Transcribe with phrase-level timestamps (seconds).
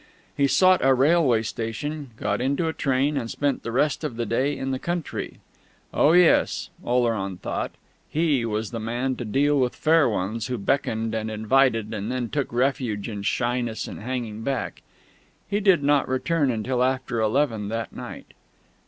[0.35, 4.25] He sought a railway station, got into a train, and spent the rest of the
[4.25, 5.37] day in the country.
[5.93, 7.73] Oh, yes: Oleron thought
[8.09, 12.29] he was the man to deal with Fair Ones who beckoned, and invited, and then
[12.29, 14.81] took refuge in shyness and hanging back!
[15.47, 18.33] He did not return until after eleven that night.